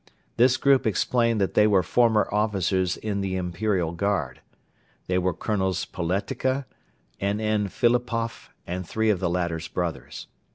This 0.35 0.57
group 0.57 0.87
explained 0.87 1.39
that 1.41 1.53
they 1.53 1.67
were 1.67 1.83
former 1.83 2.27
officers 2.31 2.97
in 2.97 3.21
the 3.21 3.35
Imperial 3.35 3.91
Guard. 3.91 4.41
They 5.05 5.19
were 5.19 5.31
Colonels 5.31 5.85
Poletika, 5.85 6.65
N. 7.19 7.39
N. 7.39 7.67
Philipoff 7.67 8.49
and 8.65 8.83
three 8.87 9.11
of 9.11 9.19
the 9.19 9.29
latter's 9.29 9.67
brothers. 9.67 10.25